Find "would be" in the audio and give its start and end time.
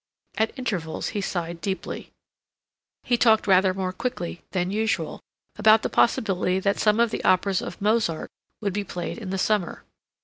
8.61-8.83